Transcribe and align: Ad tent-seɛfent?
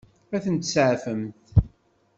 Ad 0.35 0.41
tent-seɛfent? 0.43 1.37